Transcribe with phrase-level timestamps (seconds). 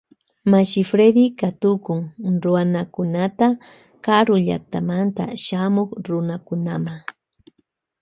[0.51, 2.01] Mashi Fredy katukun
[2.43, 3.47] Ruanakunata
[4.05, 6.93] karu llaktamanta shamuk Runakunama.